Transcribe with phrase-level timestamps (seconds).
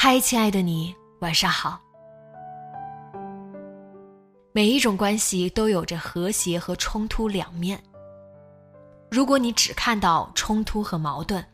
[0.00, 1.80] 嗨，亲爱的你，晚上好。
[4.52, 7.82] 每一种关系都有着和谐和冲突两面。
[9.10, 11.44] 如果你只看到冲突和矛盾，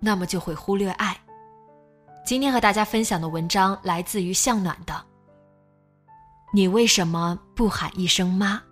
[0.00, 1.18] 那么就会忽略爱。
[2.26, 5.02] 今天和大家分享的文章来自于向暖的。
[6.52, 8.62] 你为什么不喊一声妈？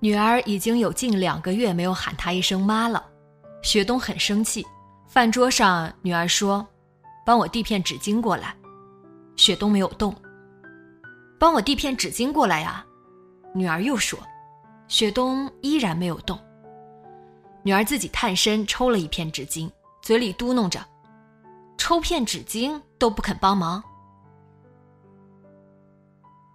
[0.00, 3.04] 女儿已经有近两个月没有喊她一声妈了，
[3.62, 4.64] 雪冬很生气。
[5.08, 6.64] 饭桌上，女儿说
[7.26, 8.54] ：“帮我递片纸巾过来。”
[9.34, 10.14] 雪冬没有动。
[11.38, 12.84] 帮我递片纸巾过来呀，
[13.54, 14.18] 女儿又说。
[14.86, 16.38] 雪冬依然没有动。
[17.62, 20.80] 女儿自己探身抽了一片纸巾，嘴里嘟囔着
[21.76, 23.82] ：“抽片纸巾都不肯帮忙，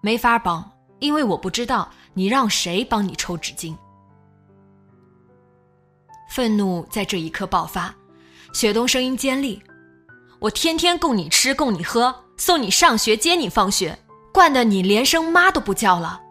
[0.02, 0.68] 没法帮。”
[1.00, 3.76] 因为我不知道你让谁帮你抽纸巾。
[6.30, 7.94] 愤怒在这一刻爆发，
[8.54, 9.62] 雪冬声音尖利
[10.40, 13.98] ：“我天天供你吃，供你喝，送你上学，接你放学，
[14.34, 16.22] 惯得你连声妈都不叫了。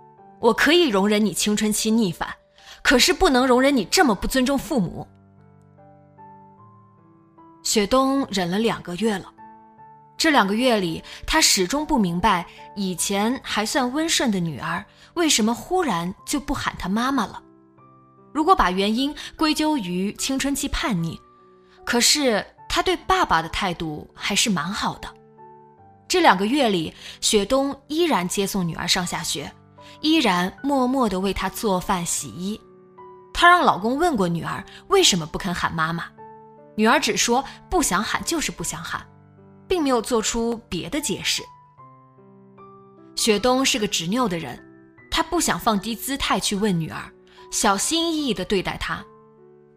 [0.40, 2.28] 我可以容忍你青春期逆反，
[2.82, 5.06] 可是不能容忍你这么不尊重父母。”
[7.62, 9.32] 雪冬忍了两个月了。
[10.22, 12.46] 这两个月里，他始终不明白，
[12.76, 14.84] 以前还算温顺的女儿，
[15.14, 17.42] 为什么忽然就不喊他妈妈了。
[18.32, 21.20] 如果把原因归咎于青春期叛逆，
[21.84, 25.12] 可是他对爸爸的态度还是蛮好的。
[26.06, 29.50] 这两个月里，雪冬依然接送女儿上下学，
[30.02, 32.60] 依然默默地为她做饭洗衣。
[33.34, 36.04] 她让老公问过女儿为什么不肯喊妈妈，
[36.76, 39.04] 女儿只说不想喊就是不想喊。
[39.72, 41.42] 并没有做出别的解释。
[43.16, 44.62] 雪冬是个执拗的人，
[45.10, 47.10] 他不想放低姿态去问女儿，
[47.50, 49.02] 小心翼翼地对待她。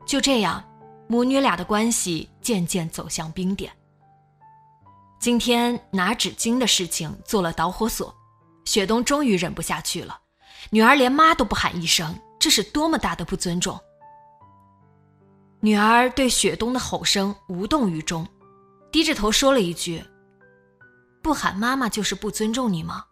[0.05, 0.61] 就这样，
[1.07, 3.71] 母女俩的关系渐渐走向冰点。
[5.17, 8.13] 今天拿纸巾的事情做了导火索，
[8.65, 10.19] 雪冬终于忍不下去了。
[10.71, 13.79] 女儿连妈都不喊一声，这是多么大的不尊重！
[15.61, 18.27] 女儿对雪冬的吼声无动于衷。
[18.91, 20.03] 低着头说了一句
[21.21, 23.05] ：“不喊妈妈就是不尊重你吗？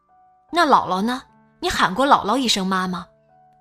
[0.51, 1.23] 那姥姥呢？
[1.59, 3.05] 你喊过姥姥一声妈吗？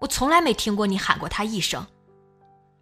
[0.01, 1.85] 我从来没听过你喊过她一声。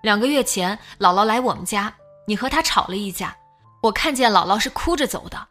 [0.02, 1.94] 两个月前，姥姥来我们家，
[2.26, 3.36] 你和她吵了一架，
[3.82, 5.48] 我看见姥姥是哭着走的。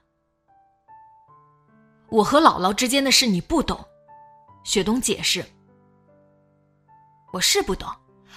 [2.10, 3.84] 我和姥姥之间的事你不懂。”
[4.66, 5.46] 雪冬解释
[7.32, 7.88] ：“我是不懂，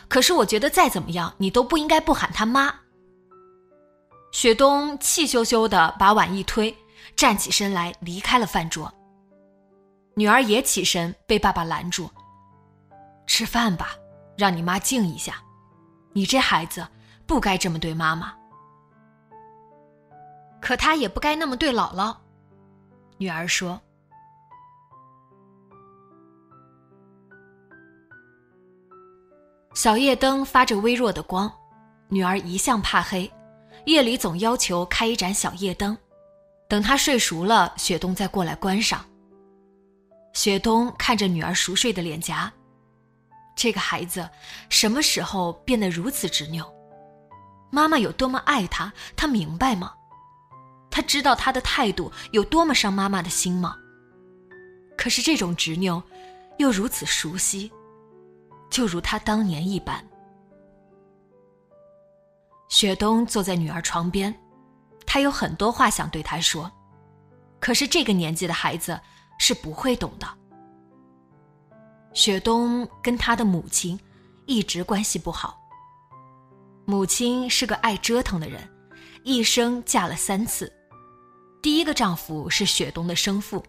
[0.09, 2.75] 可是我觉得再怎么样，你都不应该不喊她妈。”
[4.43, 6.77] 雪冬气羞羞的把碗一推，
[7.15, 8.93] 站起身来离开了饭桌。
[10.17, 12.11] 女儿也起身，被爸爸拦住
[13.25, 13.91] ：“吃饭吧，
[14.37, 15.37] 让你妈静一下。
[16.13, 16.85] 你这孩子
[17.25, 18.35] 不该这么对妈妈，
[20.61, 22.13] 可他也不该那么对姥姥。”
[23.19, 23.81] 女儿说。
[29.73, 31.49] 小夜灯发着微弱的光，
[32.09, 33.33] 女儿一向怕黑。
[33.87, 35.97] 夜里总要求开一盏小夜灯，
[36.69, 39.05] 等他睡熟了，雪冬再过来关上。
[40.33, 42.51] 雪冬看着女儿熟睡的脸颊，
[43.57, 44.29] 这个孩子
[44.69, 46.73] 什么时候变得如此执拗？
[47.71, 49.93] 妈妈有多么爱他，他明白吗？
[50.91, 53.77] 他知道他的态度有多么伤妈妈的心吗？
[54.97, 56.03] 可是这种执拗，
[56.59, 57.73] 又如此熟悉，
[58.71, 60.07] 就如他当年一般。
[62.73, 64.35] 雪冬坐在女儿床边，
[65.05, 66.73] 他有很多话想对她说，
[67.61, 68.99] 可是这个年纪的孩子
[69.39, 70.27] 是不会懂的。
[72.15, 74.01] 雪冬跟他的母亲
[74.47, 75.61] 一直关系不好。
[76.87, 78.67] 母亲是个爱折腾的人，
[79.23, 80.73] 一生嫁了三次。
[81.63, 83.63] 第一个丈夫是雪冬的生父，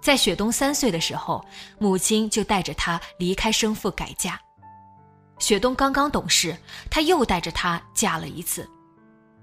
[0.00, 1.44] 在雪冬三岁的时候，
[1.80, 4.40] 母亲就带着他离开生父改嫁。
[5.38, 6.56] 雪冬刚刚懂事，
[6.90, 8.68] 他又带着她嫁了一次，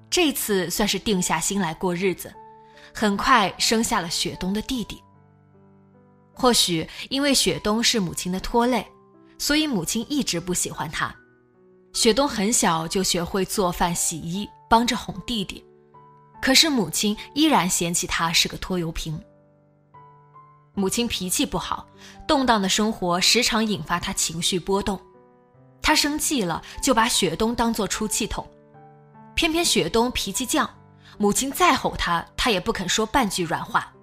[0.09, 2.33] 这次算是定下心来过日子，
[2.93, 5.01] 很快生下了雪冬的弟弟。
[6.33, 8.85] 或许因为雪冬是母亲的拖累，
[9.37, 11.15] 所以母亲一直不喜欢他。
[11.93, 15.63] 雪冬很小就学会做饭、洗衣，帮着哄弟弟，
[16.41, 19.17] 可是母亲依然嫌弃他是个拖油瓶。
[20.73, 21.87] 母亲脾气不好，
[22.27, 24.99] 动荡的生活时常引发他情绪波动。
[25.85, 28.43] 他生气了，就把雪冬当作出气筒，
[29.35, 30.67] 偏偏雪冬脾气犟，
[31.19, 33.93] 母亲再吼他，他也不肯说半句软话。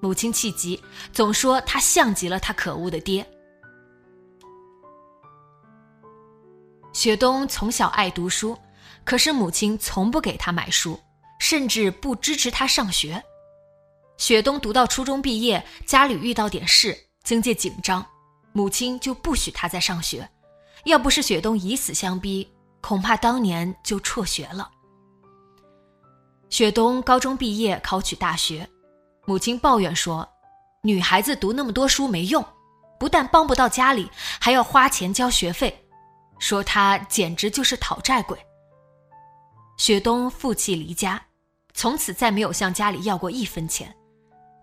[0.00, 0.82] 母亲气急，
[1.12, 3.24] 总说他像极了他可恶的爹。
[6.92, 8.58] 雪冬从小爱读书，
[9.04, 10.98] 可是母亲从不给他买书，
[11.38, 13.22] 甚至不支持他上学。
[14.18, 18.04] 雪冬读到初中毕业，家里遇到点事，经济紧张，
[18.52, 20.28] 母亲就不许他再上学。
[20.84, 22.50] 要不是雪冬以死相逼，
[22.80, 24.70] 恐怕当年就辍学了。
[26.50, 28.68] 雪冬高中毕业，考取大学，
[29.26, 30.28] 母亲抱怨说
[30.82, 32.44] ：“女孩子读那么多书没用，
[32.98, 34.10] 不但帮不到家里，
[34.40, 35.80] 还要花钱交学费。”
[36.38, 38.38] 说他简直就是讨债鬼。
[39.78, 41.20] 雪冬负气离家，
[41.72, 43.92] 从此再没有向家里要过一分钱，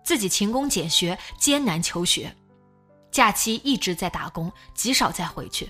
[0.04, 2.34] 自己勤工俭学，艰难求学，
[3.10, 5.68] 假期一直在打工，极少再回去。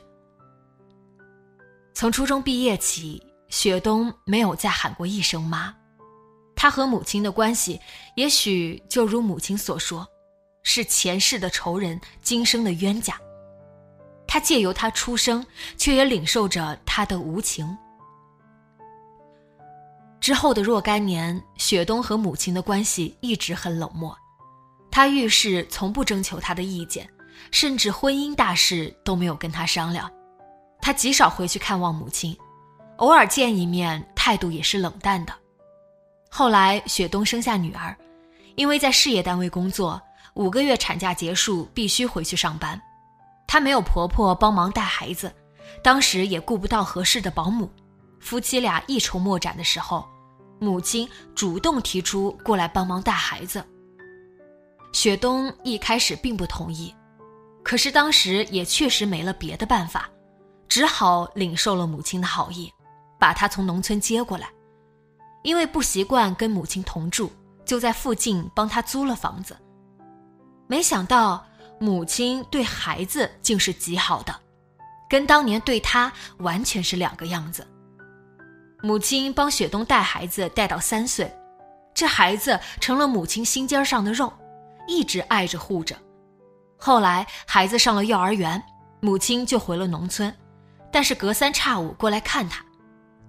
[1.94, 5.74] 从初中毕业起，雪冬没有再喊过一声妈。
[6.56, 7.80] 他和母亲的关系，
[8.16, 10.06] 也许就如母亲所说，
[10.62, 13.14] 是前世的仇人，今生的冤家。
[14.26, 15.44] 他借由他出生，
[15.76, 17.76] 却也领受着他的无情。
[20.20, 24.16] 之后的若干年，雪冬和母亲的关系一直很冷漠。
[24.90, 27.08] 他遇事从不征求他的意见，
[27.50, 30.08] 甚至婚姻大事都没有跟他商量。
[30.82, 32.36] 他极少回去看望母亲，
[32.96, 35.32] 偶尔见一面，态度也是冷淡的。
[36.28, 37.96] 后来，雪冬生下女儿，
[38.56, 40.02] 因为在事业单位工作，
[40.34, 42.80] 五个月产假结束，必须回去上班。
[43.46, 45.32] 她没有婆婆帮忙带孩子，
[45.84, 47.70] 当时也顾不到合适的保姆，
[48.18, 50.04] 夫妻俩一筹莫展的时候，
[50.58, 53.64] 母亲主动提出过来帮忙带孩子。
[54.92, 56.92] 雪冬一开始并不同意，
[57.62, 60.10] 可是当时也确实没了别的办法，
[60.72, 62.72] 只好领受了母亲的好意，
[63.18, 64.48] 把她从农村接过来。
[65.42, 67.30] 因为不习惯跟母亲同住，
[67.66, 69.54] 就在附近帮她租了房子。
[70.66, 71.44] 没想到。
[71.78, 74.32] 母亲对孩子竟是极好的，
[75.10, 77.66] 跟当年对他完全是两个样子。
[78.84, 81.34] 母亲帮雪冬带孩子带到三岁，
[81.92, 84.32] 这孩子成了母亲心尖上的肉，
[84.86, 85.96] 一直爱着护着。
[86.78, 88.62] 后来孩子上了幼儿园，
[89.00, 90.32] 母亲就回了农村，
[90.92, 92.62] 但是隔三差五过来看他，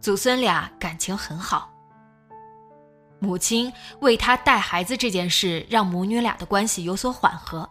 [0.02, 1.72] 祖孙俩感情很好。
[3.20, 7.68] 母亲为他带孩子这件事，让母女俩的关系有所缓和。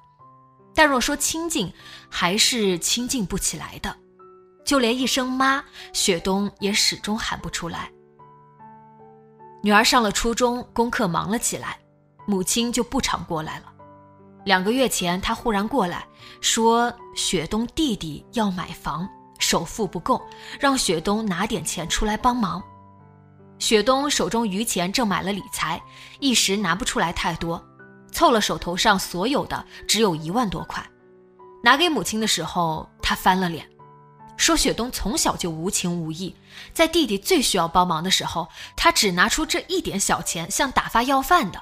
[0.75, 1.71] 但若说亲近，
[2.09, 3.95] 还是亲近不起来的，
[4.65, 7.93] 就连一声妈，雪冬也始终喊不出来。
[9.63, 11.79] 女儿上了初中，功课忙了起来，
[12.27, 13.67] 母亲就不常过来了。
[14.47, 16.07] 两个月前，她忽然过来，
[16.41, 19.07] 说雪冬弟弟要买房，
[19.43, 20.23] 首付不够，
[20.61, 22.63] 让雪冬拿点钱出来帮忙。
[23.59, 25.83] 雪冬手中余钱正买了理财，
[26.21, 27.63] 一时拿不出来太多。
[28.13, 30.85] 凑了手头上所有的，只有一万多块，
[31.63, 33.67] 拿给母亲的时候，他翻了脸，
[34.37, 36.35] 说：“雪冬从小就无情无义，
[36.73, 38.47] 在弟弟最需要帮忙的时候，
[38.77, 41.61] 他只拿出这一点小钱，像打发要饭的。”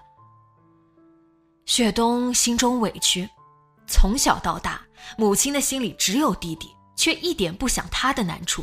[1.67, 3.29] 雪冬心中委屈，
[3.87, 4.81] 从小到大，
[5.17, 6.69] 母亲的心里只有弟弟，
[7.01, 8.63] 却一点不想他的难处。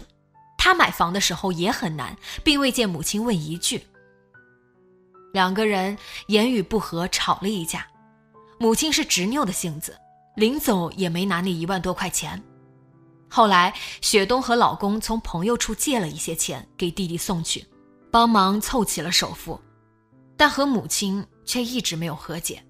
[0.59, 3.81] 他买房的时候也很难，并未见母亲问一句。
[5.33, 7.87] 两个人言语不合，吵了一架。
[8.59, 9.97] 母亲是执拗的性子，
[10.35, 12.39] 临走也没拿那一万多块钱。
[13.27, 17.65] 后来，雪冬和老公从朋友处借了一些钱给弟弟送去，
[18.11, 19.59] 帮忙凑齐了首付，
[20.37, 22.63] 但和母亲却一直没有和解。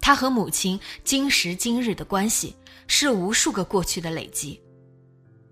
[0.00, 2.56] 他和母亲今时今日的关系
[2.92, 4.60] 是无数个过去的累积，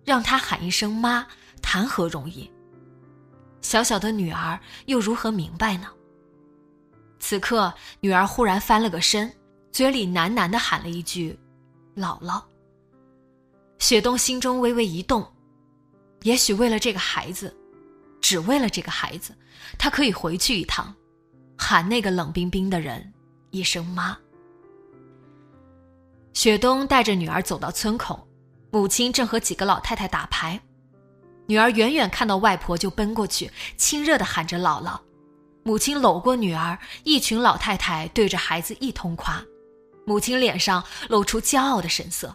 [0.05, 1.25] 让他喊一声妈，
[1.63, 2.51] 谈何容易？
[3.63, 5.87] 小小的女儿又如何明白呢？
[7.21, 9.33] 此刻，女儿忽然翻了个身，
[9.71, 11.39] 嘴里喃喃的喊了一句
[11.97, 12.43] ：“姥姥。”
[13.79, 15.25] 雪冬心中微微一动，
[16.23, 17.57] 也许为了这个孩子，
[18.21, 19.33] 只为了这个孩子，
[19.79, 20.93] 他可以回去一趟，
[21.57, 23.13] 喊那个冷冰冰的人
[23.53, 24.19] 一声妈。
[26.39, 28.25] 雪冬带着女儿走到村口，
[28.71, 30.61] 母亲正和几个老太太打牌，
[31.49, 35.01] 女儿远远看到外婆就奔过去，亲热的喊着姥姥。
[35.65, 39.45] 母亲搂过女儿，一群老太太对着孩子一通夸，
[40.07, 42.33] 母亲脸上露出骄傲的神色。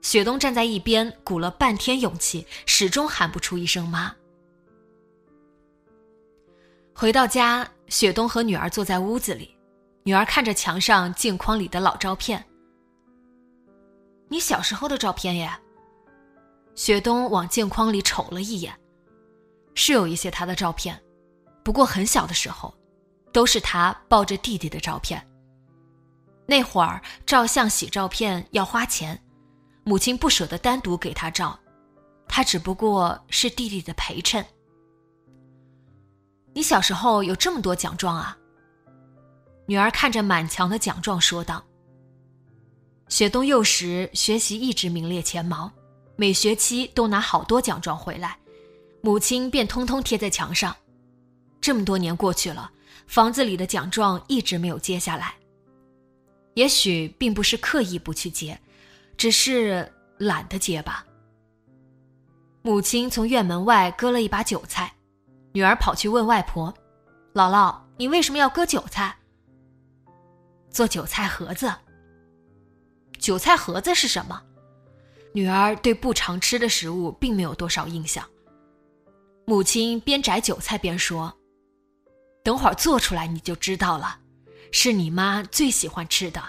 [0.00, 4.16] 雪冬站在一边，鼓了半天勇气，始终喊不出一声妈。
[6.94, 9.54] 回到家，雪冬和女儿坐在屋子里，
[10.04, 12.42] 女儿看着墙上镜框里的老照片。
[14.32, 15.52] 你小时候的照片耶。
[16.74, 18.74] 雪冬往镜框里瞅了一眼，
[19.74, 20.98] 是有一些他的照片，
[21.62, 22.74] 不过很小的时候，
[23.30, 25.22] 都是他抱着弟弟的照片。
[26.46, 29.22] 那会儿照相洗照片要花钱。
[29.84, 31.58] 母亲不舍得单独给他照，
[32.26, 34.42] 他只不过是弟弟的陪衬。
[36.54, 38.34] 你小时候有这么多奖状啊？
[39.66, 41.62] 女儿看着满墙的奖状说道。
[43.12, 45.70] 雪冬幼时学习一直名列前茅，
[46.16, 48.38] 每学期都拿好多奖状回来，
[49.02, 50.74] 母亲便通通贴在墙上。
[51.60, 52.72] 这么多年过去了，
[53.06, 55.34] 房子里的奖状一直没有揭下来。
[56.54, 58.58] 也许并不是刻意不去揭。
[59.18, 61.04] 只是懒得接吧。
[62.62, 64.90] 母亲从院门外割了一把韭菜，
[65.52, 66.72] 女儿跑去问外婆
[67.34, 69.14] ：“姥姥，你为什么要割韭菜？”
[70.72, 71.70] 做韭菜盒子。
[73.22, 74.42] 韭菜盒子是什么？
[75.32, 78.28] 女儿对不常吃的食物并没有多少印象。
[79.46, 81.32] 母亲边摘韭菜边说
[82.42, 84.18] ：“等会儿做出来你就知道了，
[84.72, 86.42] 是你妈最喜欢吃的。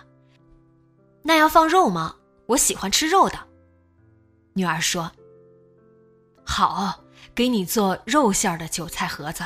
[1.21, 2.15] 那要放肉吗？”
[2.47, 3.39] 我喜欢吃肉的，
[4.53, 5.09] 女儿说
[6.43, 7.03] ：“好，
[7.33, 9.45] 给你做肉馅儿的韭菜盒子。”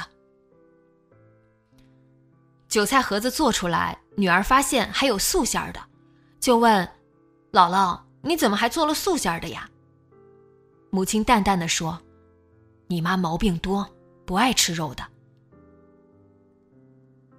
[2.68, 5.80] 韭菜盒子做出来，女儿发现还有素馅儿的，
[6.40, 6.90] 就问
[7.58, 9.68] ：“姥姥，你怎么还做了素馅的呀？”
[10.92, 12.00] 母亲淡淡的说
[12.86, 13.90] ：“你妈毛病多，
[14.26, 15.04] 不爱吃肉的。”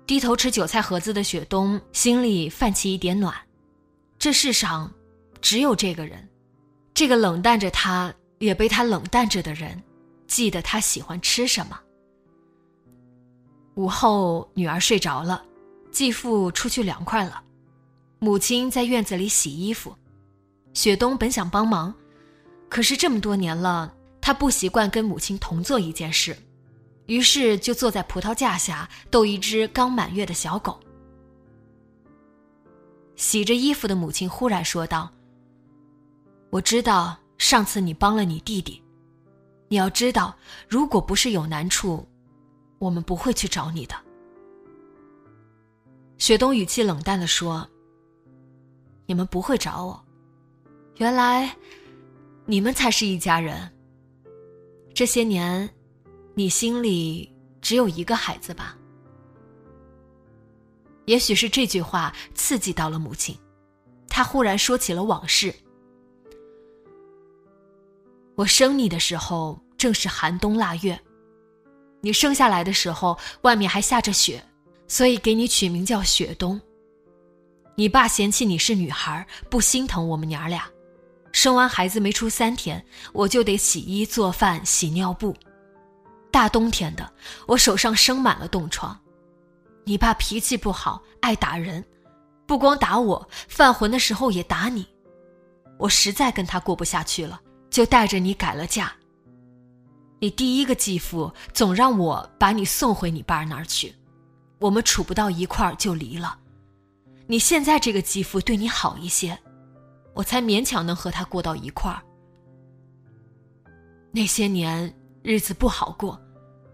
[0.07, 3.33] 低头吃韭菜盒子的雪冬心里泛起一点暖，
[4.19, 4.93] 这世上。
[5.41, 6.29] 只有这个人，
[6.93, 9.81] 这个冷淡着他，也被他冷淡着的人，
[10.27, 11.79] 记得他喜欢吃什么。
[13.77, 15.45] 午后，女儿睡着了，
[15.93, 17.41] 继父出去凉快了，
[18.19, 19.95] 母亲在院子里洗衣服。
[20.79, 21.93] 雪冬本想帮忙，
[22.69, 26.39] 可是这么多年了，他不习惯跟母亲同做一件事，
[27.07, 30.79] 于是就坐在葡萄架下逗一只刚满月的小狗。
[33.17, 35.11] 洗着衣服的母亲忽然说道。
[36.51, 38.81] 我知道上次你帮了你弟弟，
[39.67, 40.33] 你要知道，
[40.69, 42.07] 如果不是有难处，
[42.79, 43.97] 我们不会去找你的。
[46.19, 47.69] 雪冬语气冷淡的说
[49.07, 50.05] ：“你们不会找我，
[50.99, 51.51] 原来
[52.45, 53.71] 你们才是一家人。
[54.93, 55.69] 这些年，
[56.35, 58.77] 你心里只有一个孩子吧？”
[61.07, 63.35] 也许是这句话刺激到了母亲，
[64.09, 65.55] 她忽然说起了往事。
[68.35, 71.01] 我生你的时候正是寒冬腊月，
[72.01, 74.45] 你生下来的时候外面还下着雪，
[74.87, 76.61] 所以给你取名叫雪冬。
[77.75, 80.69] 你爸嫌弃你是女孩，不心疼我们娘俩，
[81.39, 85.37] 生完孩子没出三天，我就得洗衣做饭、洗尿布。
[86.33, 87.13] 大冬天的，
[87.47, 88.99] 我手上生满了冻疮。
[89.85, 91.85] 你爸脾气不好，爱打人，
[92.45, 94.85] 不光打我，犯浑的时候也打你。
[95.79, 97.41] 我实在跟他过不下去了。
[97.71, 98.93] 就带着你改了嫁。
[100.19, 103.95] 你第一个继父总让我把你送回你爸那儿去，
[104.59, 106.37] 我们处不到一块儿就离了。
[107.29, 109.39] 你现在这个继父对你好一些，
[110.19, 112.03] 我才勉强能和他过到一块儿。
[114.11, 116.21] 那些年日子不好过，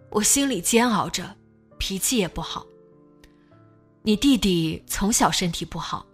[0.09, 1.37] 我心里煎熬着，
[1.79, 2.65] 脾气也不好。
[4.01, 6.07] 你弟弟从小身体不好，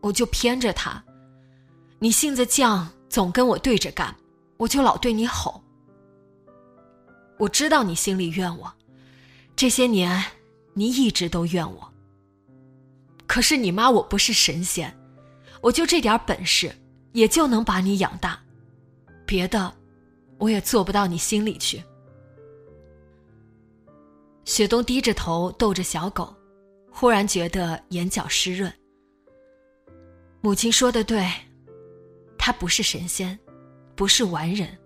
[0.00, 1.04] 我就偏着他。
[1.98, 4.16] 你性子犟，总跟我对着干。
[4.56, 5.62] 我就老对你吼。
[7.38, 8.72] 我知道你心里怨我，
[9.54, 10.24] 这些年
[10.72, 11.92] 你一直都怨我。
[13.26, 14.98] 可是你妈我不是神仙，
[15.62, 16.72] 我就这点本事，
[17.12, 18.40] 也就能把你养大，
[19.26, 19.72] 别的
[20.38, 21.82] 我也做不到你心里去。
[24.44, 26.34] 雪冬低着头逗着小狗，
[26.90, 28.72] 忽然觉得眼角湿润。
[30.40, 31.30] 母亲说的对，
[32.38, 33.38] 他不是神仙，
[33.94, 34.76] 不是完人，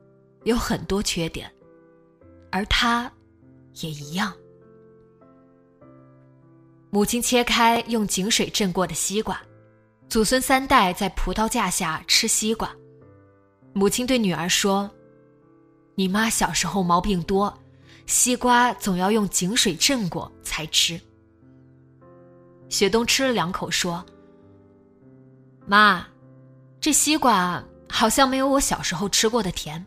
[0.42, 1.50] 有很多缺点，
[2.50, 3.10] 而他，
[3.80, 4.34] 也一样。
[6.90, 9.40] 母亲切开用井水镇过的西瓜，
[10.08, 12.70] 祖孙三代在葡萄架下吃西瓜。
[13.72, 14.88] 母亲对女儿说
[15.96, 17.52] ：“你妈小时候毛病多，
[18.06, 21.00] 西瓜总要用井水镇过才吃。”
[22.70, 24.04] 雪冬吃了两口，说
[25.66, 26.06] ：“妈，
[26.80, 29.84] 这西瓜好像没有我小时候吃过的甜。”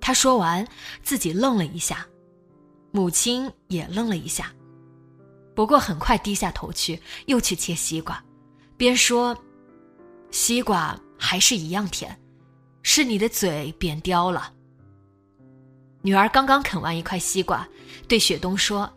[0.00, 0.66] 他说完，
[1.02, 2.06] 自己愣了一下，
[2.92, 4.52] 母亲也愣了一下。
[5.54, 8.22] 不过很快低下头去，又去切西瓜，
[8.76, 9.36] 边说
[10.30, 12.18] ：“西瓜还是一样甜，
[12.82, 14.52] 是你的嘴扁刁了。”
[16.02, 17.66] 女儿刚刚啃完一块西瓜，
[18.06, 18.92] 对雪冬说：“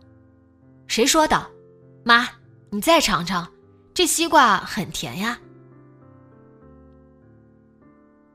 [0.88, 1.50] 谁说的？
[2.04, 2.28] 妈，
[2.70, 3.48] 你再尝尝，
[3.94, 5.40] 这西瓜很甜呀。”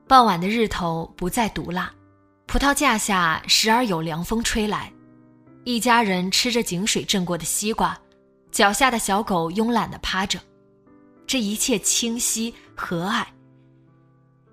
[0.08, 1.92] 傍晚的日头不再毒辣，
[2.46, 4.92] 葡萄架下时而有凉风吹来，
[5.64, 7.98] 一家人吃着井水镇过的西瓜。
[8.50, 10.38] 脚下的小狗慵懒的趴着，
[11.26, 13.26] 这一切清晰和蔼。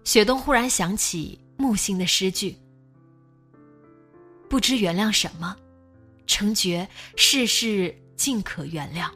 [0.04, 2.58] 雪冬忽然想起木心的诗句
[4.50, 5.56] ：“不知原谅什么，
[6.26, 9.10] 成觉世事尽可原谅。”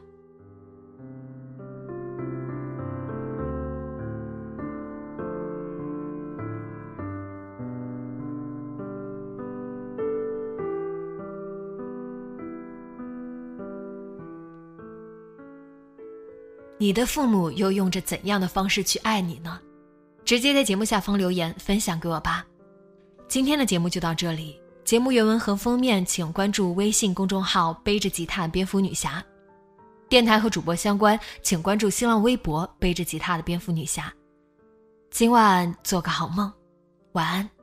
[16.84, 19.58] 你的父母又用着怎样的方式去爱你呢？
[20.22, 22.44] 直接在节目下方留言分享给我吧。
[23.26, 29.24] 今天的节目就到这里，节目原文和封面请关注微信公众号“背着吉他蝙蝠女侠”，
[30.10, 34.12] 电台和主播相关请关注新浪微博“背着吉他的蝙蝠女侠”。
[35.10, 36.52] 今晚做个好梦，
[37.12, 37.53] 晚安。